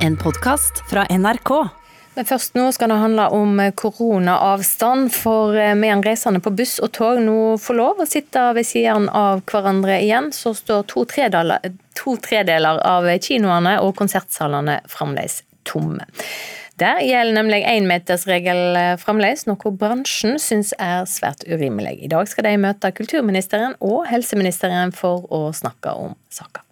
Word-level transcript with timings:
en 0.00 0.16
podkast 0.16 0.90
fra 0.90 1.04
NRK. 1.10 1.50
Men 2.14 2.26
først 2.26 2.56
nå 2.58 2.66
skal 2.74 2.90
det 2.90 2.98
handle 3.00 3.26
om 3.36 3.60
koronaavstand. 3.76 5.10
For 5.14 5.56
eh, 5.56 5.74
medan 5.78 6.02
reisende 6.04 6.40
på 6.42 6.52
buss 6.56 6.78
og 6.82 6.92
tog 6.96 7.20
nå 7.22 7.56
får 7.60 7.78
lov 7.78 8.00
å 8.02 8.08
sitte 8.08 8.44
ved 8.56 8.66
siden 8.66 9.08
av 9.14 9.44
hverandre 9.50 10.00
igjen, 10.00 10.30
så 10.34 10.54
står 10.56 10.86
to 10.90 11.04
tredeler, 11.10 11.74
to 11.98 12.16
tredeler 12.22 12.80
av 12.86 13.08
kinoene 13.22 13.76
og 13.84 13.94
konsertsalene 14.00 14.80
fremdeles 14.90 15.42
tomme. 15.68 16.08
Der 16.80 17.02
gjelder 17.04 17.36
nemlig 17.36 17.60
énmetersregel 17.68 18.96
fremdeles, 19.02 19.44
noe 19.44 19.74
bransjen 19.76 20.40
syns 20.40 20.72
er 20.80 21.04
svært 21.04 21.44
urimelig. 21.44 21.98
I 22.00 22.08
dag 22.08 22.30
skal 22.30 22.48
de 22.48 22.56
møte 22.62 22.94
kulturministeren 22.96 23.76
og 23.84 24.08
helseministeren 24.08 24.96
for 24.96 25.28
å 25.28 25.44
snakke 25.52 25.92
om 25.92 26.16
saka. 26.32 26.64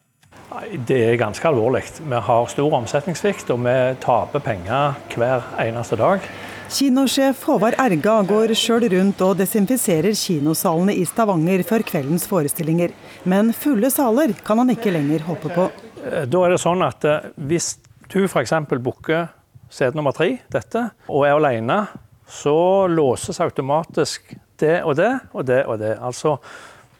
Det 0.89 0.96
er 1.11 1.19
ganske 1.21 1.45
alvorlig. 1.45 1.83
Vi 2.01 2.21
har 2.25 2.46
stor 2.48 2.77
omsetningssvikt, 2.79 3.51
og 3.53 3.61
vi 3.67 3.75
taper 4.01 4.41
penger 4.45 4.97
hver 5.12 5.45
eneste 5.61 5.98
dag. 6.01 6.25
Kinosjef 6.69 7.43
Håvard 7.48 7.77
Erga 7.80 8.19
går 8.29 8.53
sjøl 8.56 8.84
rundt 8.92 9.20
og 9.25 9.39
desinfiserer 9.39 10.16
kinosalene 10.16 10.92
i 10.97 11.05
Stavanger 11.09 11.62
før 11.69 11.84
kveldens 11.87 12.27
forestillinger. 12.29 12.92
Men 13.29 13.55
fulle 13.56 13.89
saler 13.92 14.34
kan 14.45 14.61
han 14.61 14.73
ikke 14.73 14.92
lenger 14.92 15.25
håpe 15.29 15.53
på. 15.53 15.69
Da 16.05 16.42
er 16.45 16.53
det 16.53 16.61
sånn 16.61 16.84
at 16.84 17.05
eh, 17.09 17.30
hvis 17.48 17.75
du 18.09 18.23
f.eks. 18.25 18.53
booker 18.84 19.28
sete 19.73 19.97
nummer 19.97 20.17
tre, 20.17 20.39
dette, 20.53 20.87
og 21.09 21.27
er 21.28 21.37
alene, 21.37 21.83
så 22.28 22.87
låses 22.89 23.41
automatisk 23.45 24.33
det 24.61 24.80
og 24.84 24.97
det 24.98 25.12
og 25.33 25.45
det 25.48 25.62
og 25.65 25.80
det. 25.80 25.95
Altså, 26.05 26.37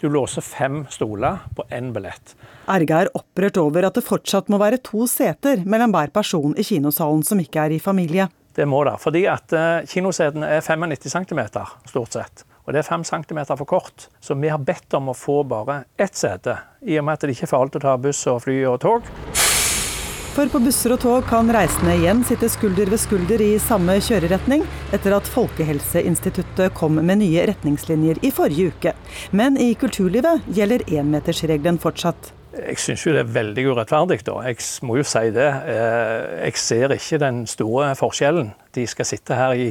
du 0.01 0.09
låser 0.09 0.45
fem 0.45 0.85
stoler 0.91 1.39
på 1.57 1.65
én 1.75 1.93
billett. 1.93 2.35
Erge 2.71 3.01
er 3.03 3.11
opprørt 3.19 3.59
over 3.61 3.89
at 3.89 3.99
det 3.99 4.07
fortsatt 4.07 4.51
må 4.53 4.61
være 4.63 4.81
to 4.85 5.07
seter 5.11 5.65
mellom 5.67 5.95
hver 5.95 6.13
person 6.15 6.55
i 6.59 6.67
kinosalen 6.67 7.25
som 7.27 7.41
ikke 7.43 7.65
er 7.67 7.77
i 7.77 7.81
familie. 7.83 8.29
Det 8.55 8.67
må 8.67 8.83
det, 8.87 8.97
fordi 8.99 9.25
at 9.31 9.55
uh, 9.55 9.87
kinosetene 9.87 10.49
er 10.59 10.63
95 10.67 11.13
cm 11.15 11.43
stort 11.87 12.17
sett. 12.17 12.47
Og 12.67 12.75
det 12.75 12.83
er 12.83 12.89
5 12.91 13.05
cm 13.09 13.39
for 13.55 13.65
kort. 13.65 14.09
Så 14.21 14.35
vi 14.35 14.51
har 14.53 14.61
bedt 14.61 14.93
om 14.99 15.09
å 15.09 15.17
få 15.17 15.41
bare 15.49 15.85
ett 15.97 16.19
sete, 16.19 16.59
i 16.85 16.99
og 17.01 17.07
med 17.09 17.17
at 17.17 17.25
det 17.25 17.37
ikke 17.39 17.49
er 17.49 17.55
farlig 17.55 17.81
å 17.81 17.87
ta 17.87 17.97
buss 17.97 18.27
og 18.29 18.43
fly 18.45 18.61
og 18.69 18.81
tog. 18.85 19.13
For 20.39 20.47
på 20.47 20.61
busser 20.63 20.93
og 20.95 21.01
tog 21.03 21.25
kan 21.27 21.49
reisende 21.51 21.97
igjen 21.99 22.21
sitte 22.23 22.47
skulder 22.47 22.87
ved 22.93 23.01
skulder 23.03 23.43
i 23.43 23.57
samme 23.59 23.97
kjøreretning, 23.99 24.61
etter 24.95 25.17
at 25.17 25.27
Folkehelseinstituttet 25.27 26.77
kom 26.79 27.01
med 27.01 27.19
nye 27.25 27.49
retningslinjer 27.51 28.21
i 28.23 28.31
forrige 28.31 28.71
uke. 28.71 28.93
Men 29.35 29.59
i 29.59 29.73
kulturlivet 29.81 30.47
gjelder 30.55 30.85
énmetersregelen 30.87 31.81
fortsatt. 31.83 32.31
Jeg 32.55 32.79
syns 32.79 33.03
jo 33.03 33.17
det 33.17 33.25
er 33.25 33.35
veldig 33.35 33.67
urettferdig, 33.73 34.21
da. 34.31 34.37
Jeg 34.47 34.63
må 34.87 35.01
jo 35.01 35.09
si 35.11 35.25
det. 35.35 35.49
Eh, 35.75 36.23
jeg 36.45 36.63
ser 36.69 36.95
ikke 36.95 37.19
den 37.25 37.43
store 37.51 37.91
forskjellen. 37.99 38.55
De 38.79 38.87
skal 38.87 39.11
sitte 39.11 39.35
her 39.35 39.59
i 39.59 39.69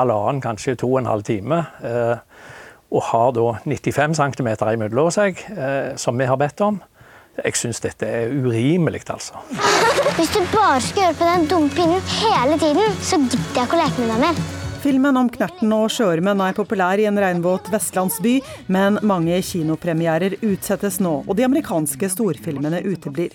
halvannen, 0.00 0.40
kanskje 0.40 0.78
to 0.80 0.94
og 0.94 1.02
en 1.02 1.12
halv 1.12 1.28
time. 1.28 1.60
Eh, 1.84 2.16
og 2.88 3.08
har 3.12 3.36
da 3.36 3.58
95 3.68 4.16
cm 4.16 4.52
imellom 4.72 5.12
seg, 5.12 5.44
eh, 5.52 5.92
som 6.00 6.16
vi 6.16 6.32
har 6.32 6.40
bedt 6.40 6.64
om. 6.64 6.80
Jeg 7.44 7.56
syns 7.60 7.80
dette 7.84 8.06
er 8.08 8.32
urimelig, 8.32 9.02
altså. 9.12 9.40
Hvis 10.16 10.32
du 10.32 10.40
bare 10.52 10.80
skal 10.80 11.10
høre 11.10 11.18
på 11.18 11.32
den 11.32 11.48
dumme 11.50 11.70
pinnen 11.76 12.00
hele 12.20 12.58
tiden, 12.58 12.96
så 13.02 13.20
gidder 13.20 13.60
jeg 13.60 13.68
ikke 13.68 13.76
å 13.76 13.82
leke 13.84 14.00
med 14.00 14.14
deg 14.14 14.24
mer. 14.24 14.65
Filmen 14.86 15.16
om 15.18 15.26
Knerten 15.26 15.72
og 15.74 15.88
sjøormen 15.90 16.38
er 16.44 16.54
populær 16.54 17.00
i 17.02 17.08
en 17.10 17.16
regnvåt 17.18 17.66
vestlandsby, 17.72 18.36
men 18.70 19.00
mange 19.02 19.34
kinopremierer 19.42 20.36
utsettes 20.46 21.00
nå, 21.02 21.24
og 21.26 21.34
de 21.34 21.42
amerikanske 21.42 22.06
storfilmene 22.12 22.84
uteblir. 22.84 23.32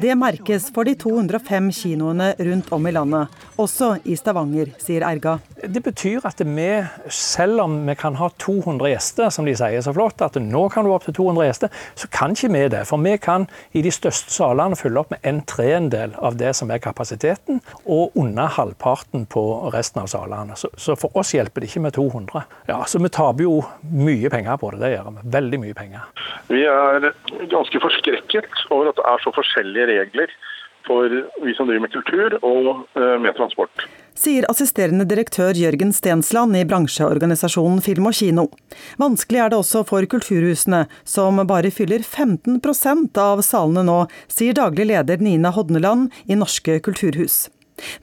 Det 0.00 0.16
merkes 0.16 0.70
for 0.72 0.88
de 0.88 0.94
205 0.96 1.68
kinoene 1.76 2.30
rundt 2.48 2.72
om 2.72 2.88
i 2.88 2.94
landet, 2.96 3.34
også 3.60 3.98
i 4.08 4.16
Stavanger, 4.16 4.70
sier 4.80 5.04
Erga. 5.04 5.34
Det 5.60 5.82
betyr 5.84 6.24
at 6.24 6.40
vi, 6.40 6.70
selv 7.12 7.66
om 7.66 7.76
vi 7.84 7.98
kan 8.00 8.16
ha 8.16 8.30
200 8.40 8.94
gjester, 8.94 9.28
som 9.28 9.44
de 9.44 9.52
sier 9.60 9.84
så 9.84 9.92
flott, 9.92 10.24
at 10.24 10.40
nå 10.40 10.64
kan 10.72 10.88
du 10.88 10.94
opp 10.94 11.04
til 11.04 11.18
200 11.20 11.50
gjester, 11.50 11.84
så 12.00 12.08
kan 12.16 12.32
ikke 12.32 12.52
vi 12.56 12.64
det. 12.72 12.82
For 12.88 13.04
vi 13.04 13.18
kan 13.20 13.44
i 13.76 13.84
de 13.84 13.92
største 13.92 14.32
salene 14.32 14.80
fylle 14.80 15.04
opp 15.04 15.12
med 15.12 15.20
en 15.28 15.44
tredjedel 15.52 16.16
av 16.16 16.40
det 16.40 16.56
som 16.56 16.72
er 16.72 16.80
kapasiteten, 16.80 17.60
og 17.84 18.16
under 18.16 18.48
halvparten 18.56 19.28
på 19.28 19.44
resten 19.76 20.06
av 20.06 20.08
salene. 20.16 20.56
Så, 20.56 20.72
så 20.80 20.93
for 21.00 21.14
oss 21.20 21.34
hjelper 21.34 21.64
det 21.64 21.70
ikke 21.70 21.84
med 21.86 21.96
200. 21.96 22.44
Ja, 22.70 22.82
Så 22.88 23.00
vi 23.02 23.10
taper 23.12 23.46
jo 23.46 23.58
mye 23.90 24.30
penger 24.32 24.56
på 24.60 24.70
det. 24.74 24.80
Det 24.84 24.92
gjør 24.94 25.10
vi. 25.10 25.26
Veldig 25.36 25.60
mye 25.64 25.76
penger. 25.78 26.08
Vi 26.52 26.64
er 26.68 27.10
ganske 27.52 27.82
forskrekket 27.86 28.64
over 28.70 28.92
at 28.92 29.00
det 29.00 29.06
er 29.12 29.24
så 29.24 29.34
forskjellige 29.34 29.90
regler 29.92 30.38
for 30.84 31.08
vi 31.40 31.54
som 31.56 31.68
driver 31.68 31.86
med 31.86 31.94
kultur 31.94 32.38
og 32.42 32.72
eh, 32.98 33.14
med 33.20 33.32
transport 33.38 33.86
sier 34.18 34.46
assisterende 34.50 35.04
direktør 35.08 35.56
Jørgen 35.58 35.92
Stensland 35.92 36.56
i 36.56 36.64
bransjeorganisasjonen 36.68 37.82
Film 37.84 38.08
og 38.10 38.16
Kino. 38.18 38.46
Vanskelig 39.00 39.42
er 39.42 39.52
det 39.52 39.58
også 39.60 39.84
for 39.88 40.06
kulturhusene, 40.10 40.84
som 41.04 41.42
bare 41.48 41.72
fyller 41.74 42.04
15% 42.04 43.20
av 43.20 43.42
salene 43.46 43.84
nå, 43.88 43.98
sier 44.30 44.56
daglig 44.56 44.88
leder 44.92 45.22
Nina 45.22 45.52
Hodneland 45.54 46.14
i 46.26 46.38
Norske 46.38 46.78
kulturhus. 46.84 47.48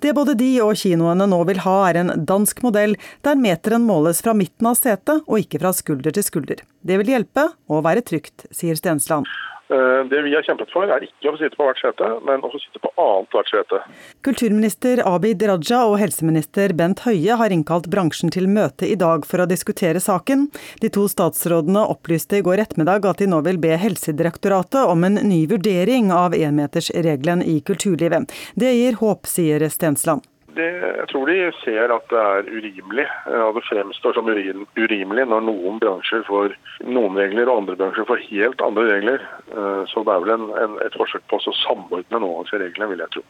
Det 0.04 0.16
både 0.18 0.36
de 0.40 0.52
og 0.64 0.76
kinoene 0.82 1.28
nå 1.30 1.42
vil 1.50 1.62
ha, 1.66 1.78
er 1.90 2.02
en 2.02 2.14
dansk 2.28 2.64
modell 2.66 2.98
der 3.26 3.40
meteren 3.40 3.86
måles 3.88 4.22
fra 4.26 4.36
midten 4.38 4.72
av 4.72 4.80
setet 4.80 5.24
og 5.26 5.40
ikke 5.42 5.62
fra 5.62 5.74
skulder 5.76 6.16
til 6.16 6.28
skulder. 6.28 6.66
Det 6.82 7.00
vil 7.02 7.14
hjelpe 7.14 7.50
og 7.72 7.86
være 7.88 8.06
trygt, 8.06 8.48
sier 8.54 8.78
Stensland. 8.80 9.30
Eh, 9.72 10.06
det 10.06 10.22
vi 10.22 10.36
har 10.36 10.44
kjempet 10.44 10.72
for, 10.74 10.90
er 10.92 11.06
ikke 11.06 11.32
å 11.32 11.38
sitte 11.40 11.56
på 11.56 11.64
hvert 11.64 11.80
sete, 11.80 12.08
men 12.28 12.44
å 12.44 12.50
sitte 12.60 12.82
på 12.84 12.92
annet 13.00 13.36
hvert 13.36 13.52
sete. 13.54 13.80
Kulturminister 14.28 15.00
Abid 15.08 15.46
Raja 15.48 15.86
og 15.88 15.96
helseminister 16.02 16.74
Bent 16.76 17.06
Høie 17.06 17.38
har 17.40 17.56
innkalt 17.56 17.88
bransjen 17.94 18.34
til 18.36 18.50
møte 18.52 18.90
i 18.90 18.98
dag 19.00 19.24
for 19.30 19.44
å 19.44 19.48
diskutere 19.48 20.02
saken. 20.04 20.50
De 20.84 20.92
to 20.92 21.06
statsrådene 21.12 21.86
opplyste 21.94 22.42
i 22.42 22.44
går 22.44 22.66
ettermiddag 22.66 23.08
at 23.14 23.24
de 23.24 23.30
nå 23.32 23.40
vil 23.48 23.62
be 23.64 23.78
Helsedirektoratet 23.80 24.92
om 24.92 25.08
en 25.08 25.22
ny 25.24 25.46
vurdering 25.52 26.12
av 26.12 26.36
enmetersregelen 26.36 27.46
i 27.48 27.62
kulturlivet. 27.64 28.28
Det 28.60 28.76
gir 28.76 29.00
håp, 29.00 29.24
sier 29.30 29.64
Stensland. 29.72 30.28
Det, 30.56 30.68
jeg 31.00 31.08
tror 31.12 31.30
de 31.30 31.38
ser 31.62 31.94
at 31.96 32.08
det 32.12 32.22
er 32.22 32.50
urimelig. 32.52 33.08
og 33.48 33.56
det 33.58 33.64
fremstår 33.70 34.18
som 34.18 34.28
urimelig 34.28 35.26
når 35.32 35.46
noen 35.48 35.78
bransjer 35.80 36.26
får 36.28 36.56
noen 36.88 37.20
regler 37.20 37.48
og 37.48 37.64
andre 37.64 37.78
bransjer 37.80 38.08
får 38.10 38.26
helt 38.30 38.64
andre 38.66 38.88
regler. 38.90 39.28
Eh, 39.52 39.84
så 39.92 40.04
det 40.08 40.16
er 40.16 40.26
vel 40.26 40.36
en, 40.36 40.50
en, 40.64 40.80
et 40.86 40.98
forsøk 41.00 41.24
på 41.32 41.40
å 41.40 41.56
samordne 41.64 42.20
noen 42.20 42.42
av 42.42 42.50
disse 42.50 42.62
reglene, 42.62 42.92
vil 42.92 43.06
jeg 43.06 43.16
tro. 43.18 43.26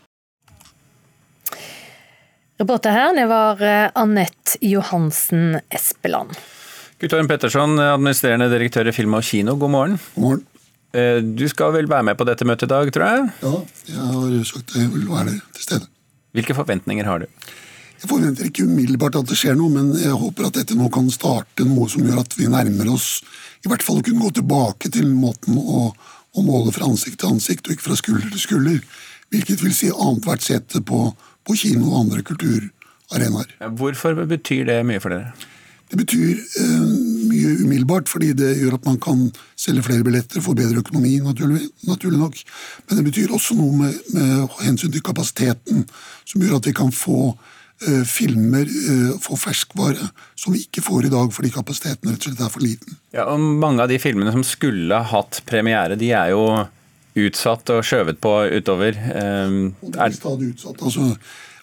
Reporter 2.62 2.94
her, 2.94 3.16
det 3.18 3.26
var 3.26 3.62
Annette 3.98 4.42
Anette 4.52 4.58
Johansen 4.62 5.60
Espeland. 5.70 6.30
Guttorm 7.00 7.28
Petterson, 7.28 7.80
administrerende 7.80 8.50
direktør 8.52 8.88
i 8.88 8.94
Film 8.94 9.14
og 9.18 9.24
Kino, 9.24 9.56
god 9.56 9.70
morgen. 9.70 10.00
God 10.16 10.24
morgen. 10.24 10.46
Eh, 10.94 11.24
du 11.24 11.48
skal 11.48 11.72
vel 11.74 11.90
være 11.90 12.04
med 12.04 12.18
på 12.20 12.28
dette 12.28 12.46
møtet 12.46 12.68
i 12.68 12.74
dag, 12.74 12.92
tror 12.92 13.06
jeg? 13.08 13.30
Ja, 13.42 13.54
jeg 13.88 13.98
har 13.98 14.44
sagt 14.46 14.76
at 14.76 14.82
jeg 14.82 14.92
vil 14.92 15.08
være 15.10 15.40
til 15.56 15.64
stede. 15.64 15.88
Hvilke 16.36 16.56
forventninger 16.56 17.08
har 17.08 17.24
du? 17.24 17.28
Jeg 18.02 18.10
forventer 18.10 18.48
ikke 18.48 18.66
umiddelbart 18.66 19.20
at 19.20 19.30
det 19.30 19.38
skjer 19.38 19.58
noe, 19.58 19.70
men 19.70 19.92
jeg 20.00 20.16
håper 20.18 20.48
at 20.48 20.56
dette 20.58 20.78
nå 20.78 20.88
kan 20.94 21.10
starte 21.14 21.68
noe 21.68 21.86
som 21.92 22.02
gjør 22.08 22.24
at 22.24 22.34
vi 22.40 22.50
nærmer 22.50 22.90
oss 22.96 23.20
i 23.62 23.70
hvert 23.70 23.86
fall 23.86 24.00
å 24.00 24.06
kunne 24.06 24.24
gå 24.24 24.32
tilbake 24.40 24.90
til 24.90 25.12
måten 25.14 25.60
å, 25.60 25.92
å 25.94 26.46
måle 26.46 26.74
fra 26.74 26.90
ansikt 26.90 27.20
til 27.22 27.36
ansikt, 27.36 27.68
og 27.68 27.76
ikke 27.76 27.92
fra 27.92 28.00
skulder 28.00 28.32
til 28.34 28.42
skulder. 28.42 28.80
Hvilket 29.32 29.62
vil 29.62 29.76
si 29.78 29.92
annethvert 29.94 30.44
sete 30.44 30.82
på, 30.82 31.04
på 31.46 31.58
kino 31.62 31.92
og 31.92 32.00
andre 32.00 32.26
kulturarenaer. 32.26 33.54
Hvorfor 33.78 34.24
betyr 34.26 34.66
det 34.72 34.82
mye 34.88 35.04
for 35.04 35.14
dere? 35.14 35.36
Det 35.92 35.98
betyr 36.00 36.38
eh, 36.40 36.84
mye 37.28 37.56
umiddelbart, 37.66 38.08
fordi 38.10 38.32
det 38.38 38.54
gjør 38.62 38.78
at 38.78 38.86
man 38.88 39.00
kan 39.04 39.26
selge 39.60 39.84
flere 39.84 40.06
billetter, 40.08 40.44
få 40.44 40.54
bedre 40.56 40.80
økonomi, 40.80 41.18
naturlig, 41.24 41.66
naturlig 41.88 42.20
nok. 42.22 42.38
Men 42.88 43.00
det 43.00 43.08
betyr 43.10 43.34
også 43.36 43.58
noe 43.60 43.76
med, 43.76 43.98
med, 44.16 44.46
hensyn 44.64 44.94
til 44.94 45.04
kapasiteten, 45.04 45.84
som 46.24 46.46
gjør 46.46 46.62
at 46.62 46.70
vi 46.70 46.74
kan 46.78 46.94
få 46.96 47.34
eh, 47.34 48.06
filmer, 48.08 48.72
eh, 48.72 49.10
få 49.20 49.36
ferskvare, 49.40 50.08
som 50.40 50.56
vi 50.56 50.64
ikke 50.64 50.84
får 50.86 51.10
i 51.10 51.12
dag 51.12 51.34
fordi 51.36 51.52
kapasiteten 51.58 52.14
rett 52.14 52.24
og 52.24 52.30
slett 52.30 52.46
er 52.48 52.54
for 52.56 52.64
liten. 52.64 52.96
Ja, 53.12 53.28
og 53.28 53.44
Mange 53.44 53.84
av 53.84 53.92
de 53.92 54.00
filmene 54.00 54.32
som 54.32 54.48
skulle 54.48 55.02
hatt 55.12 55.42
premiere, 55.50 56.00
de 56.00 56.14
er 56.16 56.32
jo 56.32 56.46
utsatt 57.20 57.68
og 57.76 57.84
skjøvet 57.84 58.22
på 58.24 58.32
utover. 58.56 58.96
Um, 58.96 59.74
og 59.84 59.92
det 59.92 60.00
er 60.06 60.16
stadig 60.16 60.54
utsatt. 60.54 60.80
Altså, 60.80 61.12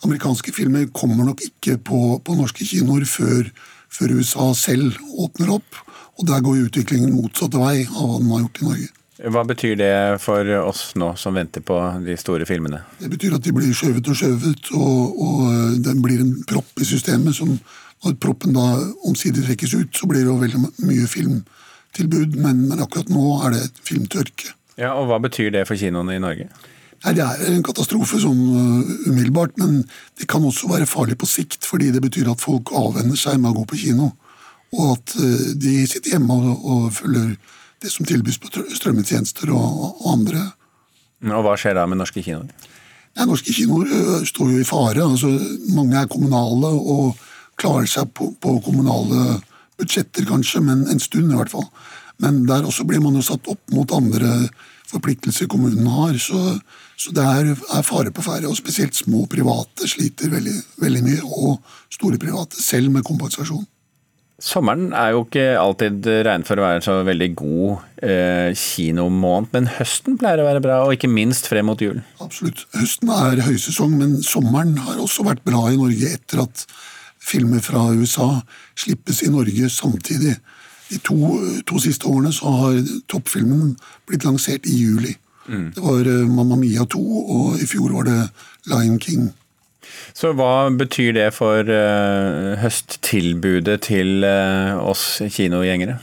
amerikanske 0.05 0.53
filmer 0.53 0.85
kommer 0.93 1.25
nok 1.31 1.41
ikke 1.47 1.79
på, 1.81 2.03
på 2.21 2.37
norske 2.37 2.69
kinoer 2.69 3.09
før 3.09 3.49
før 3.93 4.19
USA 4.19 4.53
selv 4.57 4.97
åpner 5.19 5.57
opp. 5.59 5.83
Og 6.19 6.27
der 6.27 6.43
går 6.43 6.65
utviklingen 6.67 7.15
motsatte 7.15 7.61
vei 7.61 7.85
av 7.87 8.09
hva 8.09 8.19
den 8.19 8.33
har 8.33 8.47
gjort 8.47 8.63
i 8.63 8.69
Norge. 8.69 8.89
Hva 9.19 9.43
betyr 9.47 9.75
det 9.79 9.95
for 10.23 10.47
oss 10.63 10.93
nå 10.99 11.11
som 11.19 11.35
venter 11.35 11.63
på 11.67 11.77
de 12.05 12.15
store 12.19 12.47
filmene? 12.47 12.85
Det 13.01 13.11
betyr 13.11 13.35
at 13.35 13.43
de 13.43 13.55
blir 13.55 13.73
skjøvet 13.75 14.11
og 14.11 14.19
skjøvet, 14.19 14.71
og, 14.79 15.19
og 15.19 15.41
den 15.83 15.99
det 15.99 16.05
blir 16.05 16.23
en 16.23 16.37
propp 16.47 16.83
i 16.83 16.87
systemet 16.87 17.39
som 17.39 17.59
Når 17.99 18.13
proppen 18.23 18.53
da 18.55 18.63
omsider 19.11 19.43
trekkes 19.43 19.73
ut, 19.75 19.89
så 19.91 20.07
blir 20.07 20.23
det 20.23 20.31
jo 20.31 20.37
veldig 20.39 20.61
mye 20.87 21.07
filmtilbud, 21.11 22.37
men, 22.39 22.61
men 22.71 22.83
akkurat 22.85 23.09
nå 23.11 23.33
er 23.43 23.57
det 23.57 23.63
filmtørke. 23.83 24.53
Ja, 24.79 24.93
og 24.93 25.09
Hva 25.11 25.19
betyr 25.25 25.51
det 25.51 25.65
for 25.67 25.75
kinoene 25.75 26.15
i 26.15 26.21
Norge? 26.23 26.47
Nei, 27.05 27.15
Det 27.15 27.25
er 27.25 27.53
en 27.53 27.67
katastrofe 27.67 28.19
sånn 28.19 28.41
uh, 28.51 28.95
umiddelbart, 29.07 29.55
men 29.61 29.83
det 30.19 30.27
kan 30.31 30.45
også 30.45 30.71
være 30.71 30.89
farlig 30.91 31.19
på 31.21 31.29
sikt. 31.31 31.63
Fordi 31.67 31.93
det 31.95 32.03
betyr 32.03 32.31
at 32.33 32.43
folk 32.43 32.73
avvenner 32.75 33.19
seg 33.19 33.39
med 33.39 33.53
å 33.53 33.61
gå 33.61 33.69
på 33.71 33.83
kino. 33.85 34.13
Og 34.75 34.97
at 34.97 35.15
uh, 35.21 35.53
de 35.55 35.85
sitter 35.87 36.17
hjemme 36.17 36.35
og, 36.35 36.65
og 36.67 36.89
følger 36.97 37.37
det 37.79 37.93
som 37.93 38.09
tilbys 38.09 38.41
på 38.43 38.51
strømmetjenester 38.51 39.53
og, 39.55 39.85
og 39.87 40.09
andre. 40.17 40.43
Og 41.29 41.47
hva 41.47 41.55
skjer 41.59 41.79
da 41.79 41.87
med 41.87 42.01
norske 42.03 42.23
kinoer? 42.25 42.51
Nei, 43.15 43.27
norske 43.31 43.55
kinoer 43.55 43.95
uh, 43.95 44.27
står 44.27 44.57
jo 44.57 44.63
i 44.63 44.67
fare. 44.67 45.07
altså 45.07 45.31
Mange 45.77 46.03
er 46.03 46.11
kommunale 46.11 46.73
og 46.75 47.23
klarer 47.59 47.87
seg 47.91 48.11
på, 48.15 48.33
på 48.43 48.59
kommunale 48.67 49.39
budsjetter, 49.79 50.27
kanskje, 50.27 50.65
men 50.67 50.83
en 50.91 51.03
stund 51.03 51.31
i 51.31 51.39
hvert 51.39 51.55
fall. 51.55 51.71
Men 52.19 52.43
der 52.49 52.67
også 52.67 52.83
blir 52.87 53.03
man 53.03 53.15
jo 53.15 53.23
satt 53.23 53.47
opp 53.51 53.63
mot 53.71 53.93
andre 53.95 54.49
forpliktelser 54.89 55.49
kommunen 55.51 55.87
har. 55.93 56.19
Så, 56.23 56.59
så 56.99 57.15
det 57.15 57.25
er, 57.25 57.55
er, 57.55 57.87
fare 57.87 58.13
på 58.15 58.25
ferde. 58.25 58.51
Og 58.51 58.59
spesielt 58.59 58.97
små 58.97 59.27
private 59.31 59.89
sliter 59.91 60.33
veldig, 60.33 60.55
veldig 60.83 61.03
mye. 61.07 61.25
Og 61.25 61.59
store 61.95 62.21
private, 62.21 62.63
selv 62.63 62.93
med 62.95 63.07
kompensasjon. 63.07 63.67
Sommeren 64.39 64.93
er 64.95 65.17
jo 65.17 65.25
ikke 65.25 65.57
alltid 65.59 66.05
regnet 66.23 66.47
for 66.47 66.61
å 66.61 66.63
være 66.63 66.79
en 66.79 66.85
så 66.85 66.93
veldig 67.03 67.27
god 67.41 68.05
eh, 68.07 68.53
kinomåned, 68.55 69.49
men 69.51 69.67
høsten 69.81 70.15
pleier 70.21 70.39
å 70.39 70.47
være 70.47 70.63
bra, 70.63 70.77
og 70.87 70.95
ikke 70.95 71.11
minst 71.11 71.51
frem 71.51 71.67
mot 71.67 71.83
jul. 71.83 71.99
Absolutt. 72.23 72.63
Høsten 72.79 73.11
er 73.11 73.43
høysesong, 73.49 73.97
men 73.99 74.15
sommeren 74.23 74.77
har 74.85 75.01
også 75.03 75.27
vært 75.27 75.43
bra 75.43 75.65
i 75.73 75.81
Norge 75.81 76.13
etter 76.15 76.45
at 76.45 76.63
filmer 77.19 77.65
fra 77.67 77.89
USA 77.99 78.29
slippes 78.79 79.25
i 79.27 79.33
Norge 79.35 79.73
samtidig. 79.75 80.37
De 80.89 80.99
to, 81.05 81.17
to 81.69 81.81
siste 81.83 82.09
årene 82.09 82.33
så 82.33 82.51
har 82.53 82.79
toppfilmen 83.13 83.75
blitt 84.09 84.25
lansert 84.25 84.67
i 84.69 84.77
juli. 84.79 85.17
Mm. 85.49 85.73
Det 85.75 85.83
var 85.85 86.09
uh, 86.09 86.29
Mamma 86.29 86.57
Mia 86.57 86.85
2, 86.85 87.01
og 87.35 87.61
i 87.61 87.67
fjor 87.69 87.93
var 87.97 88.09
det 88.09 88.21
Lion 88.69 89.01
King. 89.01 89.31
Så 90.17 90.33
hva 90.37 90.69
betyr 90.75 91.15
det 91.17 91.29
for 91.37 91.65
uh, 91.65 92.55
høsttilbudet 92.61 93.81
til 93.89 94.25
uh, 94.25 94.81
oss 94.85 95.21
kinogjengere? 95.33 95.99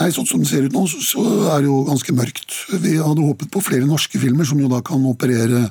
Nei, 0.00 0.08
Sånn 0.12 0.28
som 0.28 0.44
det 0.44 0.48
ser 0.48 0.68
ut 0.68 0.76
nå, 0.76 0.86
så, 0.88 1.02
så, 1.04 1.24
er 1.52 1.62
det 1.62 1.68
jo 1.68 1.82
ganske 1.88 2.16
mørkt. 2.16 2.56
Vi 2.80 2.96
hadde 2.96 3.26
håpet 3.26 3.52
på 3.52 3.64
flere 3.64 3.88
norske 3.88 4.20
filmer 4.20 4.48
som 4.48 4.60
jo 4.60 4.70
da 4.72 4.80
kan 4.84 5.04
operere 5.08 5.66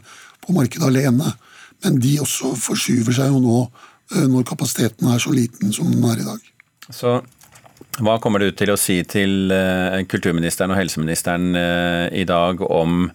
på 0.46 0.54
markedet 0.58 0.90
alene. 0.90 1.34
Men 1.82 1.98
de 2.02 2.20
også 2.22 2.54
forskyver 2.58 3.18
seg 3.18 3.34
jo 3.34 3.42
nå 3.42 3.64
når 4.12 4.44
kapasiteten 4.46 5.08
er 5.10 5.22
så 5.24 5.32
liten 5.34 5.72
som 5.74 5.90
den 5.90 6.04
er 6.06 6.20
i 6.22 6.26
dag. 6.28 6.42
Så 6.94 7.16
hva 8.00 8.18
kommer 8.24 8.40
du 8.40 8.52
til 8.56 8.72
å 8.72 8.80
si 8.80 9.02
til 9.04 9.52
eh, 9.52 10.00
kulturministeren 10.08 10.72
og 10.72 10.80
helseministeren 10.80 11.56
eh, 11.60 12.06
i 12.22 12.24
dag 12.28 12.62
om 12.64 13.10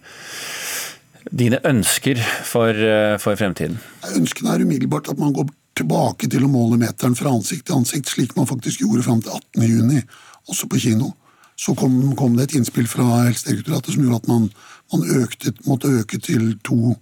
dine 1.33 1.59
ønsker 1.65 2.21
for, 2.45 2.69
eh, 2.69 3.15
for 3.21 3.39
fremtiden? 3.39 3.79
Ønskene 4.13 4.53
er 4.53 4.65
umiddelbart 4.67 5.09
at 5.09 5.17
man 5.17 5.33
går 5.33 5.49
tilbake 5.77 6.29
til 6.29 6.45
å 6.45 6.51
måle 6.51 6.77
meteren 6.81 7.17
fra 7.17 7.33
ansikt 7.33 7.67
til 7.67 7.79
ansikt, 7.79 8.13
slik 8.13 8.37
man 8.37 8.49
faktisk 8.49 8.85
gjorde 8.85 9.05
fram 9.07 9.23
til 9.25 9.33
18.6, 9.57 10.05
også 10.53 10.69
på 10.69 10.81
kino. 10.85 11.11
Så 11.57 11.73
kom, 11.77 11.97
kom, 12.17 12.37
det 12.37 12.51
et 12.51 12.59
innspill 12.59 12.85
fra 12.89 13.23
Helsedirektoratet 13.25 13.95
som 13.95 14.05
gjorde 14.05 14.21
at 14.21 14.29
man, 14.29 14.49
man 14.93 15.05
økte, 15.23 15.55
måtte 15.65 15.89
øke 15.89 16.21
til 16.21 16.51
to, 16.65 16.93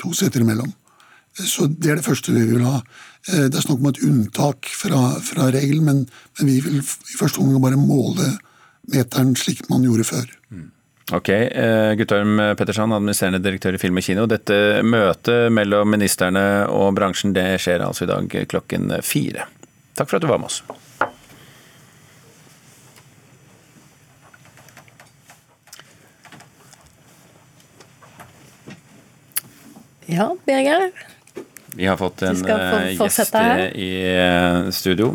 to 0.00 0.14
seter 0.16 0.44
imellom. 0.44 0.72
Så 1.46 1.66
Det 1.66 1.90
er 1.90 2.00
det 2.00 2.06
første 2.06 2.34
vi 2.34 2.44
vil 2.48 2.64
ha. 2.66 2.80
Eh, 3.28 3.46
det 3.46 3.58
er 3.58 3.64
snakk 3.64 3.82
om 3.82 3.90
et 3.90 4.02
unntak 4.06 4.70
fra, 4.74 5.02
fra 5.22 5.50
regelen, 5.54 5.84
men, 5.84 6.00
men, 6.38 6.50
vi 6.50 6.58
vil 6.64 6.80
i 6.80 7.18
første 7.18 7.42
omgang 7.42 7.62
bare 7.62 7.80
måle 7.80 8.32
meteren 8.92 9.34
slik 9.36 9.68
man 9.70 9.84
gjorde 9.86 10.08
før. 10.08 10.26
Mm. 10.50 10.70
Ok, 11.16 11.28
eh, 11.28 11.94
Guttorm 11.96 12.40
Petterson, 12.58 12.92
administrerende 12.92 13.40
direktør 13.44 13.78
i 13.78 13.80
Film 13.80 14.00
og 14.00 14.04
Kino. 14.04 14.26
Dette 14.28 14.82
møtet 14.84 15.52
mellom 15.52 15.94
ministerne 15.94 16.44
og 16.72 16.90
bransjen 16.98 17.36
det 17.36 17.54
skjer 17.62 17.86
altså 17.86 18.04
i 18.04 18.12
dag 18.12 18.36
klokken 18.50 18.92
fire. 19.04 19.48
Takk 19.96 20.10
for 20.10 20.18
at 20.18 20.26
du 20.26 20.30
var 20.30 20.42
med 20.42 20.50
oss. 20.50 20.62
Ja, 30.08 30.30
Birger? 30.46 30.88
Vi 31.78 31.86
har 31.86 31.96
fått 31.96 32.22
en 32.22 32.44
eh, 32.50 32.88
gjest 32.98 33.34
i 33.78 33.90
eh, 34.10 34.70
studio 34.74 35.12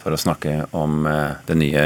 for 0.00 0.14
å 0.14 0.16
snakke 0.16 0.52
om 0.72 1.04
eh, 1.04 1.34
det 1.44 1.56
nye 1.60 1.82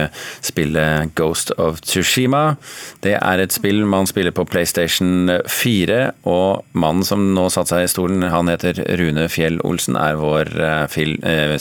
spillet 0.46 1.10
Ghost 1.18 1.50
of 1.58 1.80
Tsushima. 1.82 2.54
Det 3.02 3.16
er 3.18 3.42
et 3.42 3.50
spill 3.50 3.80
man 3.90 4.06
spiller 4.06 4.30
på 4.36 4.44
PlayStation 4.46 5.32
4, 5.42 5.96
og 6.22 6.62
mannen 6.70 7.02
som 7.08 7.24
nå 7.34 7.48
satte 7.50 7.72
seg 7.72 7.88
i 7.88 7.90
stolen, 7.90 8.28
han 8.30 8.52
heter 8.52 8.78
Rune 9.00 9.24
Fjell 9.26 9.58
Olsen, 9.66 9.98
er 9.98 10.20
vår 10.20 10.52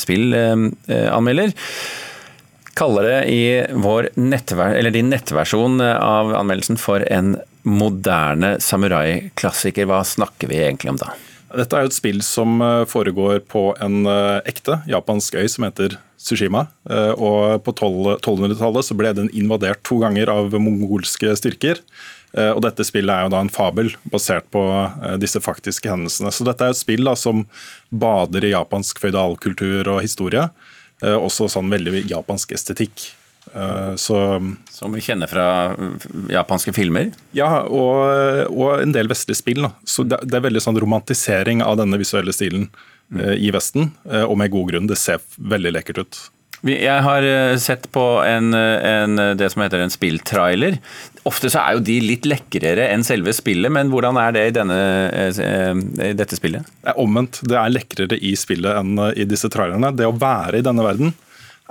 spillanmelder. 0.03 1.55
Kaller 2.77 3.09
det 3.09 3.23
i 3.33 3.41
vår 3.73 4.11
nettver 4.21 4.91
din 4.93 5.09
nettversjon 5.15 5.81
av 5.81 6.35
anmeldelsen 6.43 6.77
for 6.77 7.01
en 7.09 7.39
moderne 7.65 8.53
samurai-klassiker. 8.61 9.89
Hva 9.89 10.03
snakker 10.05 10.53
vi 10.53 10.61
egentlig 10.61 10.93
om 10.93 11.01
da? 11.01 11.09
Dette 11.57 11.75
er 11.75 11.85
jo 11.85 11.89
et 11.89 11.97
spill 11.97 12.21
som 12.25 12.59
eh, 12.61 12.83
foregår 12.89 13.41
på 13.49 13.71
en 13.81 14.03
eh, 14.05 14.37
ekte 14.49 14.79
japansk 14.89 15.39
øy 15.39 15.47
som 15.49 15.65
heter 15.65 15.95
Tsushima. 16.19 16.67
Eh, 16.89 17.13
og 17.15 17.63
på 17.65 17.73
1200-tallet 17.73 18.85
så 18.85 18.97
ble 18.97 19.13
den 19.17 19.31
invadert 19.33 19.81
to 19.87 19.97
ganger 20.03 20.29
av 20.33 20.53
mongolske 20.61 21.33
styrker. 21.39 21.81
Og 22.29 22.59
dette 22.61 22.85
spillet 22.85 23.09
er 23.09 23.23
jo 23.25 23.31
da 23.33 23.39
en 23.41 23.49
fabel 23.49 23.87
basert 24.13 24.45
på 24.53 24.61
disse 25.17 25.39
faktiske 25.41 25.89
hendelsene. 25.89 26.29
Så 26.29 26.45
dette 26.45 26.61
er 26.61 26.75
et 26.75 26.77
spill 26.77 27.07
da 27.07 27.15
som 27.17 27.41
bader 27.89 28.45
i 28.45 28.51
japansk 28.51 29.01
føydalkultur 29.01 29.89
og 29.95 30.03
historie. 30.05 30.43
Også 31.01 31.47
sånn 31.49 31.73
veldig 31.73 32.03
japansk 32.11 32.53
estetikk. 32.53 33.07
Eh, 33.53 33.95
så, 33.95 34.17
Som 34.69 34.93
vi 34.93 35.01
kjenner 35.01 35.29
fra 35.29 35.75
japanske 36.29 36.73
filmer? 36.75 37.11
Ja, 37.35 37.65
og, 37.65 38.49
og 38.53 38.81
en 38.83 38.95
del 38.95 39.09
vestlige 39.11 39.41
spill. 39.41 39.63
Da. 39.65 39.73
Så 39.83 40.05
det, 40.07 40.21
det, 40.27 40.37
er 40.39 40.47
veldig 40.49 40.63
sånn 40.63 40.79
romantisering 40.81 41.63
av 41.65 41.79
denne 41.81 41.99
visuelle 42.01 42.35
stilen 42.35 42.69
mm. 43.09 43.23
i 43.37 43.53
Vesten, 43.55 43.93
og 44.05 44.35
med 44.39 44.53
god 44.53 44.73
grunn. 44.73 44.91
Det 44.91 44.99
ser 44.99 45.23
veldig 45.37 45.73
lekkert 45.79 46.03
ut. 46.03 46.19
Jeg 46.67 47.03
har 47.05 47.23
sett 47.63 47.85
på 47.95 48.01
en, 48.27 48.51
en, 48.51 49.21
det 49.39 49.47
som 49.53 49.61
heter 49.63 49.79
en 49.79 49.93
spilltrailer. 49.93 50.75
Ofte 51.29 51.47
så 51.51 51.61
er 51.61 51.77
jo 51.77 51.83
de 51.87 51.95
litt 52.03 52.27
lekrere 52.27 52.89
enn 52.91 53.05
selve 53.07 53.31
spillet, 53.35 53.71
men 53.71 53.87
hvordan 53.93 54.19
er 54.19 54.35
det 54.35 54.43
i, 54.49 54.53
denne, 54.57 54.79
i 56.03 56.11
dette 56.19 56.35
spillet? 56.35 56.67
Det 56.83 56.91
er 56.91 56.99
omvendt. 56.99 57.39
Det 57.47 57.55
er 57.55 57.71
lekrere 57.71 58.19
i 58.19 58.33
spillet 58.39 58.75
enn 58.75 58.99
i 59.15 59.27
disse 59.29 59.47
trailerne. 59.51 59.93
Det 59.95 60.09
å 60.09 60.17
være 60.19 60.59
i 60.59 60.65
denne 60.65 60.83
verden 60.83 61.15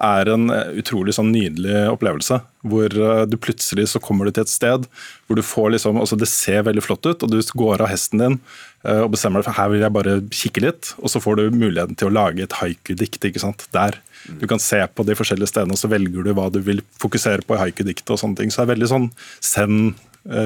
er 0.05 0.31
en 0.31 0.49
eh, 0.53 0.73
utrolig 0.81 1.15
sånn 1.17 1.31
nydelig 1.35 1.85
opplevelse. 1.93 2.41
Hvor 2.69 2.95
eh, 2.95 3.25
du 3.29 3.37
plutselig 3.41 3.89
så 3.93 4.01
kommer 4.03 4.29
du 4.29 4.35
til 4.35 4.47
et 4.47 4.53
sted 4.53 4.87
hvor 5.27 5.39
du 5.39 5.45
får 5.45 5.75
liksom 5.75 6.01
altså 6.01 6.19
Det 6.19 6.29
ser 6.31 6.65
veldig 6.67 6.85
flott 6.85 7.07
ut, 7.07 7.23
og 7.23 7.33
du 7.33 7.39
går 7.39 7.85
av 7.85 7.91
hesten 7.93 8.23
din 8.23 8.39
eh, 8.85 9.03
og 9.03 9.13
bestemmer 9.15 9.43
deg 9.43 9.51
for 9.51 9.59
her 9.59 9.73
vil 9.73 9.85
jeg 9.85 9.97
bare 9.99 10.17
kikke 10.31 10.65
litt. 10.65 10.93
Og 11.03 11.13
så 11.13 11.23
får 11.23 11.41
du 11.41 11.59
muligheten 11.59 11.99
til 11.99 12.11
å 12.11 12.15
lage 12.15 12.47
et 12.47 12.59
haiku-dikt 12.61 13.31
ikke 13.31 13.45
sant, 13.45 13.67
der. 13.75 14.01
Du 14.41 14.49
kan 14.51 14.61
se 14.61 14.81
på 14.93 15.07
de 15.07 15.17
forskjellige 15.17 15.51
stedene, 15.51 15.77
og 15.77 15.81
så 15.81 15.91
velger 15.91 16.27
du 16.27 16.35
hva 16.37 16.49
du 16.53 16.59
vil 16.65 16.83
fokusere 17.01 17.47
på 17.47 17.57
i 17.57 17.63
haiku-diktet. 17.63 18.11
og 18.15 18.21
sånne 18.21 18.43
ting. 18.43 18.51
Så 18.51 18.63
det 18.63 18.69
er 18.69 18.75
veldig 18.75 18.91
sånn 18.91 19.13
zen, 19.45 19.79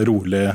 rolig. 0.06 0.52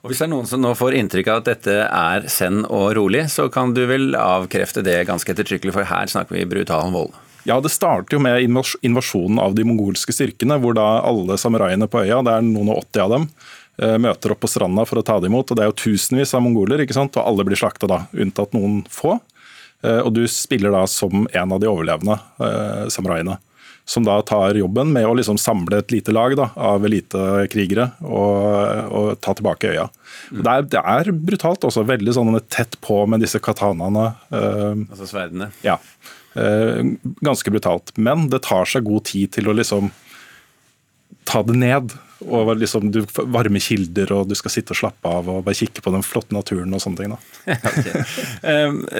Og 0.00 0.12
Hvis 0.12 0.20
det 0.20 0.28
er 0.28 0.30
noen 0.32 0.46
som 0.46 0.60
nå 0.62 0.70
får 0.78 0.94
inntrykk 0.96 1.30
av 1.32 1.40
at 1.40 1.48
dette 1.48 1.74
er 1.84 2.28
send 2.32 2.68
og 2.68 2.92
rolig, 2.96 3.24
så 3.32 3.48
kan 3.52 3.74
du 3.74 3.82
vel 3.90 4.14
avkrefte 4.14 4.84
det 4.86 5.02
ganske 5.08 5.32
ettertrykkelig, 5.32 5.74
for 5.74 5.88
her 5.88 6.12
snakker 6.12 6.38
vi 6.38 6.46
brutal 6.48 6.92
vold. 6.94 7.16
Ja, 7.50 7.60
Det 7.60 7.68
starter 7.68 8.14
jo 8.14 8.20
med 8.22 8.44
invasjonen 8.82 9.38
av 9.42 9.56
de 9.58 9.64
mongolske 9.66 10.14
styrkene, 10.14 10.54
hvor 10.62 10.76
da 10.78 11.00
alle 11.02 11.34
samuraiene 11.34 11.88
på 11.90 12.04
øya, 12.04 12.20
det 12.22 12.36
er 12.36 12.44
noen 12.46 12.70
og 12.70 12.84
80 12.84 13.02
av 13.02 13.10
dem, 13.10 13.24
eh, 13.82 13.96
møter 13.98 14.30
opp 14.30 14.40
på 14.44 14.50
stranda 14.52 14.84
for 14.86 15.00
å 15.00 15.04
ta 15.04 15.18
dem 15.18 15.32
imot. 15.32 15.50
og 15.50 15.56
Det 15.56 15.64
er 15.64 15.70
jo 15.72 15.82
tusenvis 15.90 16.32
av 16.32 16.42
mongoler, 16.42 16.78
ikke 16.78 16.94
sant? 16.94 17.16
og 17.16 17.26
alle 17.26 17.42
blir 17.44 17.58
slakta 17.58 17.88
da, 17.88 18.06
unntatt 18.14 18.54
noen 18.54 18.84
få. 18.86 19.20
Eh, 19.82 19.98
og 19.98 20.14
Du 20.14 20.28
spiller 20.28 20.70
da 20.70 20.86
som 20.86 21.26
en 21.26 21.52
av 21.52 21.58
de 21.58 21.66
overlevende 21.66 22.20
eh, 22.38 22.86
samuraiene. 22.86 23.38
Som 23.90 24.04
da 24.06 24.20
tar 24.22 24.54
jobben 24.54 24.92
med 24.94 25.08
å 25.08 25.16
liksom 25.18 25.38
samle 25.40 25.80
et 25.80 25.90
lite 25.90 26.14
lag 26.14 26.36
da, 26.38 26.50
av 26.54 26.84
elitekrigere 26.86 27.88
og, 28.06 28.36
og, 28.86 29.08
ta 29.18 29.34
tilbake 29.34 29.72
øya. 29.72 29.88
Mm. 30.30 30.42
Det, 30.44 30.52
er, 30.52 30.68
det, 30.76 30.82
er, 30.94 31.10
brutalt 31.30 31.66
også. 31.66 31.82
Veldig 31.88 32.14
sånn 32.14 32.38
tett 32.46 32.78
på 32.84 33.02
med 33.10 33.24
disse 33.24 33.42
katanaene. 33.42 34.12
Altså 34.30 35.10
sverdene? 35.10 35.50
Ja. 35.66 35.80
Eh, 36.38 36.84
ganske 37.20 37.50
brutalt. 37.50 37.90
Men 37.98 38.28
det 38.30 38.44
tar 38.46 38.68
seg 38.70 38.86
god 38.86 39.08
tid 39.10 39.32
til 39.34 39.50
å 39.50 39.56
liksom 39.56 39.90
ta 41.26 41.42
det 41.46 41.58
ned. 41.58 41.94
Og 42.26 42.50
liksom, 42.60 42.90
du 42.92 43.00
Varme 43.32 43.60
kilder, 43.62 44.10
og 44.12 44.28
du 44.28 44.36
skal 44.38 44.52
sitte 44.52 44.74
og 44.74 44.80
slappe 44.82 45.08
av 45.10 45.28
og 45.32 45.44
bare 45.46 45.56
kikke 45.56 45.84
på 45.84 45.92
den 45.94 46.04
flotte 46.04 46.36
naturen 46.36 46.74
og 46.76 46.82
sånne 46.82 47.00
ting. 47.00 47.14
okay. 47.70 48.02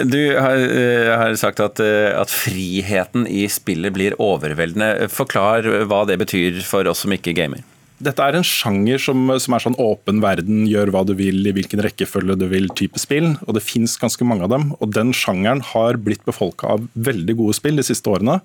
Du 0.09 0.21
har, 0.41 0.63
eh, 0.65 1.11
har 1.13 1.37
sagt 1.41 1.61
at, 1.65 1.83
eh, 1.85 2.11
at, 2.17 2.33
friheten 2.33 3.27
i 3.29 3.45
spillet 3.53 3.93
blir 3.97 4.17
overveldende. 4.23 5.11
Forklar 5.13 5.69
hva 5.91 6.05
det 6.09 6.21
betyr 6.23 6.63
for 6.67 6.89
oss 6.89 7.05
som 7.05 7.15
ikke 7.17 7.37
gamer. 7.37 7.65
Dette 8.01 8.25
er 8.25 8.39
en 8.39 8.47
sjanger 8.47 9.01
som, 9.03 9.27
som, 9.37 9.55
er 9.55 9.61
sånn 9.61 9.77
åpen 9.77 10.23
verden, 10.25 10.63
gjør 10.65 10.89
hva 10.95 11.03
du 11.05 11.13
vil, 11.19 11.43
i 11.45 11.53
hvilken 11.53 11.83
rekkefølge 11.85 12.39
du 12.41 12.47
vil, 12.49 12.71
type 12.73 13.01
spill. 13.01 13.35
Og 13.45 13.59
det 13.59 13.65
fins 13.67 13.99
ganske 14.01 14.25
mange 14.25 14.47
av 14.47 14.55
dem. 14.55 14.71
Og 14.81 14.95
den 14.97 15.13
sjangeren 15.17 15.61
har 15.75 16.01
blitt 16.01 16.25
befolka 16.25 16.79
av 16.79 16.87
veldig 16.97 17.37
gode 17.43 17.59
spill 17.61 17.77
de 17.77 17.85
siste 17.85 18.09
årene. 18.09 18.41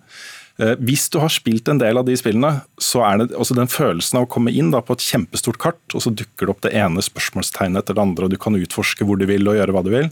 Eh, 0.55 0.71
hvis 0.87 1.09
du 1.11 1.17
har 1.19 1.31
spilt 1.33 1.67
en 1.67 1.79
del 1.81 1.99
av 1.99 2.05
de 2.07 2.15
spillene, 2.15 2.61
så 2.79 3.01
er 3.03 3.19
det 3.19 3.35
også 3.35 3.57
den 3.57 3.67
følelsen 3.71 4.21
av 4.21 4.27
å 4.27 4.29
komme 4.31 4.53
inn 4.55 4.69
da, 4.71 4.79
på 4.85 4.95
et 4.95 5.03
kjempestort 5.03 5.59
kart, 5.59 5.81
og 5.91 6.03
så 6.05 6.13
dukker 6.15 6.47
det 6.47 6.53
opp 6.53 6.63
det 6.63 6.71
ene 6.79 7.03
spørsmålstegnet 7.03 7.81
etter 7.81 7.97
det 7.97 8.03
andre, 8.05 8.27
og 8.27 8.31
du 8.31 8.39
kan 8.39 8.55
utforske 8.55 9.07
hvor 9.07 9.19
du 9.19 9.27
vil 9.27 9.51
og 9.51 9.59
gjøre 9.59 9.75
hva 9.75 9.83
du 9.83 9.91
vil. 9.91 10.09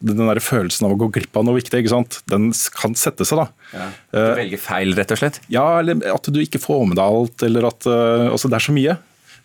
Den 0.00 0.24
der 0.24 0.40
følelsen 0.40 0.88
av 0.88 0.96
å 0.96 1.00
gå 1.02 1.10
glipp 1.18 1.36
av 1.36 1.44
noe 1.48 1.60
viktig, 1.60 1.82
ikke 1.82 1.92
sant? 1.92 2.22
den 2.32 2.50
kan 2.78 2.96
sette 2.96 3.28
seg. 3.28 3.44
da. 3.44 3.70
Ja. 3.76 3.88
Du 4.14 4.20
eh, 4.22 4.34
velger 4.40 4.64
feil, 4.64 4.96
rett 4.96 5.12
og 5.12 5.20
slett? 5.20 5.40
Ja, 5.52 5.66
eller 5.82 6.00
at 6.14 6.32
du 6.32 6.40
ikke 6.40 6.62
får 6.62 6.86
med 6.88 7.00
deg 7.00 7.20
alt, 7.20 7.44
eller 7.44 7.68
at 7.68 7.88
uh, 7.88 8.30
altså 8.32 8.48
Det 8.48 8.58
er 8.58 8.70
så 8.70 8.76
mye. 8.76 9.00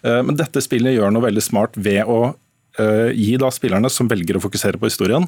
Men 0.08 0.38
dette 0.38 0.62
spillet 0.62 0.94
gjør 0.94 1.10
noe 1.12 1.25
veldig 1.25 1.42
smart 1.42 1.74
ved 1.82 2.06
å 2.08 2.30
gi 2.77 3.31
da 3.41 3.50
spillerne 3.53 3.89
som 3.89 4.10
velger 4.10 4.38
å 4.38 4.43
fokusere 4.43 4.77
på 4.77 4.89
historien, 4.89 5.25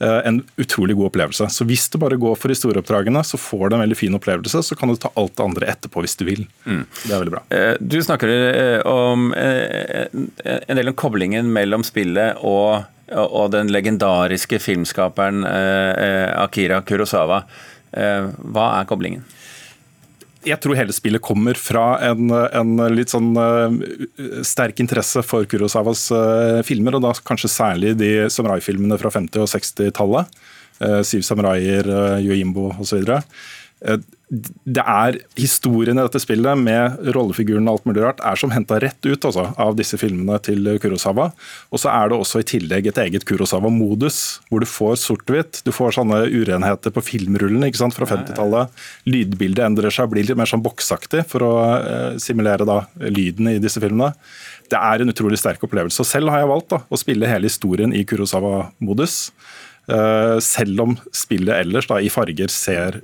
Eh, 0.00 0.20
en 0.24 0.42
utrolig 0.56 0.96
god 0.96 1.10
opplevelse. 1.10 1.46
Så 1.52 1.64
hvis 1.68 1.84
du 1.92 1.98
bare 2.00 2.16
går 2.16 2.36
for 2.40 2.48
historieoppdragene, 2.48 3.20
så 3.24 3.36
får 3.36 3.68
du 3.68 3.74
en 3.76 3.82
veldig 3.82 3.98
fin 3.98 4.14
opplevelse. 4.16 4.62
Så 4.64 4.76
kan 4.78 4.88
du 4.88 4.96
ta 4.96 5.10
alt 5.20 5.34
det 5.36 5.44
andre 5.44 5.66
etterpå 5.68 6.00
hvis 6.00 6.16
du 6.16 6.24
vil. 6.24 6.46
Mm. 6.64 6.86
Det 7.02 7.10
er 7.10 7.20
veldig 7.20 7.34
bra. 7.34 7.42
Eh, 7.52 7.74
du 7.84 7.98
snakker 8.00 8.32
eh, 8.32 8.80
om 8.88 9.28
en 9.36 10.78
del 10.80 10.88
om 10.88 10.96
koblingen 10.96 11.50
mellom 11.52 11.84
spillet 11.84 12.40
og, 12.40 12.86
og 13.12 13.52
den 13.52 13.68
legendariske 13.74 14.56
filmskaperen 14.62 15.44
Akira 15.44 16.80
Kurosawa. 16.86 17.42
Hva 17.92 18.66
er 18.78 18.88
koblingen? 18.88 19.26
Jeg 20.46 20.60
tror 20.62 20.78
hele 20.78 20.94
spillet 20.96 21.22
kommer 21.24 21.58
fra 21.60 21.98
en, 22.10 22.30
en 22.32 22.70
litt 22.94 23.12
sånn 23.12 23.34
uh, 23.36 23.68
sterk 24.46 24.80
interesse 24.80 25.22
for 25.26 25.48
Kurosawas 25.50 26.06
uh, 26.14 26.60
filmer, 26.66 26.96
og 26.96 27.04
da 27.04 27.12
kanskje 27.26 27.52
særlig 27.52 27.94
de 28.00 28.10
samurai-filmene 28.32 28.98
fra 29.00 29.12
50- 29.12 29.44
og 29.44 29.50
60-tallet. 29.52 30.40
Uh, 30.80 31.00
Syv 31.04 31.26
samuraier, 31.26 31.88
Yoimbo 32.24 32.70
osv 32.80 33.04
det 33.80 34.82
er 34.84 35.16
historien 35.40 35.98
i 35.98 36.02
dette 36.04 36.20
spillet 36.22 36.58
med 36.60 37.00
rollefiguren 37.16 37.66
og 37.66 37.78
alt 37.78 37.86
mulig 37.88 38.02
rart 38.04 38.20
er 38.22 38.38
som 38.38 38.52
henta 38.54 38.76
rett 38.82 39.06
ut 39.08 39.24
altså, 39.26 39.48
av 39.58 39.74
disse 39.78 39.98
filmene 39.98 40.36
til 40.44 40.68
Kurosawa. 40.82 41.30
Og 41.72 41.82
så 41.82 41.90
er 41.90 42.12
det 42.12 42.18
også 42.20 42.42
i 42.42 42.46
tillegg 42.46 42.90
et 42.90 43.00
eget 43.02 43.26
Kurosawa-modus, 43.26 44.20
hvor 44.50 44.62
du 44.62 44.68
får 44.70 45.00
sort-hvitt. 45.02 45.62
Du 45.66 45.72
får 45.74 45.96
sånne 45.98 46.22
urenheter 46.28 46.94
på 46.94 47.02
filmrullen 47.08 47.66
ikke 47.66 47.82
sant, 47.82 47.96
fra 47.96 48.06
50-tallet. 48.12 48.70
Lydbildet 49.10 49.66
endrer 49.66 49.96
seg, 49.96 50.12
blir 50.12 50.28
litt 50.28 50.38
mer 50.38 50.50
sånn 50.50 50.62
boksaktig 50.62 51.24
for 51.32 51.46
å 51.48 51.52
uh, 51.82 52.20
simulere 52.22 52.68
da, 52.68 52.84
lyden 53.10 53.50
i 53.50 53.58
disse 53.62 53.82
filmene. 53.82 54.12
Det 54.70 54.78
er 54.78 55.02
en 55.02 55.10
utrolig 55.10 55.40
sterk 55.42 55.64
opplevelse. 55.66 56.04
og 56.04 56.06
Selv 56.06 56.30
har 56.30 56.44
jeg 56.44 56.52
valgt 56.52 56.70
da, 56.76 56.84
å 56.86 57.00
spille 57.00 57.30
hele 57.32 57.50
historien 57.50 57.96
i 57.96 58.06
Kurosawa-modus. 58.06 59.24
Uh, 59.90 60.36
selv 60.44 60.84
om 60.84 61.00
spillet 61.10 61.64
ellers 61.64 61.90
da, 61.90 61.98
i 61.98 62.12
farger 62.12 62.52
ser 62.54 63.00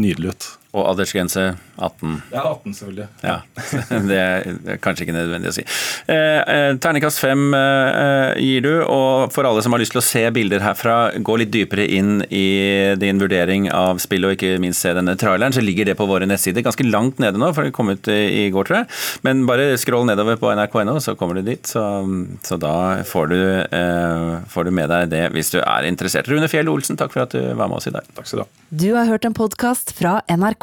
nydelig 0.00 0.34
ut. 0.34 0.48
Og 0.78 0.84
aldersgrense 0.92 1.44
18. 1.76 2.14
Ja, 2.32 2.42
18 2.44 2.74
selvfølgelig. 2.78 3.08
Ja, 3.22 3.36
det 4.10 4.18
er 4.18 4.80
kanskje 4.82 5.06
ikke 5.06 5.16
nødvendig 5.16 5.52
å 5.52 5.56
si. 5.56 5.64
Eh, 6.10 6.40
eh, 6.42 6.70
terningkast 6.82 7.22
fem 7.22 7.48
eh, 7.54 8.38
gir 8.42 8.64
du, 8.66 8.72
og 8.84 9.32
for 9.34 9.48
alle 9.48 9.62
som 9.64 9.74
har 9.74 9.82
lyst 9.82 9.94
til 9.96 10.02
å 10.02 10.06
se 10.06 10.24
bilder 10.34 10.62
herfra, 10.64 10.98
gå 11.18 11.38
litt 11.40 11.52
dypere 11.54 11.86
inn 11.98 12.22
i 12.30 12.94
din 13.00 13.22
vurdering 13.22 13.68
av 13.74 14.02
spillet, 14.02 14.28
og 14.28 14.38
ikke 14.38 14.62
minst 14.62 14.84
se 14.84 14.94
denne 14.96 15.16
traileren, 15.18 15.54
så 15.54 15.64
ligger 15.64 15.88
det 15.88 15.98
på 15.98 16.06
våre 16.08 16.28
nettsider. 16.28 16.66
Ganske 16.66 16.86
langt 16.88 17.22
nede 17.22 17.40
nå, 17.40 17.52
for 17.56 17.66
det 17.66 17.74
kom 17.76 17.92
ut 17.92 18.10
i 18.12 18.48
går, 18.54 18.68
tror 18.68 18.80
jeg. 18.82 18.90
Men 19.26 19.44
bare 19.48 19.72
scroll 19.80 20.06
nedover 20.08 20.38
på 20.40 20.50
nrk.no, 20.54 20.98
så 21.02 21.14
kommer 21.18 21.38
du 21.38 21.42
dit. 21.46 21.66
Så, 21.66 21.82
så 22.42 22.58
da 22.60 23.02
får 23.06 23.26
du, 23.32 23.40
eh, 23.62 24.38
får 24.48 24.68
du, 24.68 24.74
med 24.78 24.90
deg 24.92 25.10
det 25.12 25.24
hvis 25.34 25.52
du 25.54 25.58
er 25.62 25.88
interessert. 25.88 26.28
Rune 26.30 26.48
Fjell 26.50 26.70
Olsen, 26.70 26.98
takk 27.00 27.14
for 27.14 27.24
at 27.24 27.34
du 27.34 27.42
var 27.58 27.70
med 27.70 27.80
oss 27.80 27.88
i 27.90 27.94
dag. 27.94 28.06
Takk 28.16 28.28
skal 28.28 28.42
du 28.42 28.44
ha. 28.44 28.48
Du 28.68 28.88
har 28.94 29.08
hørt 29.08 29.24
en 29.24 29.36
podkast 29.36 29.94
fra 29.96 30.18